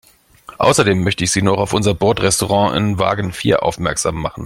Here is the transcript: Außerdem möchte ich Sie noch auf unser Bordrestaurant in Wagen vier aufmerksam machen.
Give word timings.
Außerdem 0.57 1.03
möchte 1.03 1.23
ich 1.23 1.29
Sie 1.31 1.43
noch 1.43 1.59
auf 1.59 1.73
unser 1.73 1.93
Bordrestaurant 1.93 2.75
in 2.75 2.97
Wagen 2.97 3.31
vier 3.33 3.61
aufmerksam 3.61 4.15
machen. 4.19 4.39